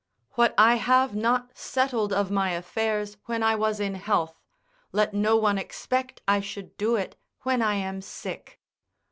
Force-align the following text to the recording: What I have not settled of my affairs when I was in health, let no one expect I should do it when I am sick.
What 0.31 0.55
I 0.57 0.77
have 0.77 1.13
not 1.13 1.55
settled 1.55 2.11
of 2.11 2.31
my 2.31 2.53
affairs 2.53 3.17
when 3.25 3.43
I 3.43 3.53
was 3.53 3.79
in 3.79 3.93
health, 3.93 4.41
let 4.91 5.13
no 5.13 5.37
one 5.37 5.59
expect 5.59 6.23
I 6.27 6.39
should 6.39 6.75
do 6.75 6.95
it 6.95 7.15
when 7.41 7.61
I 7.61 7.75
am 7.75 8.01
sick. 8.01 8.59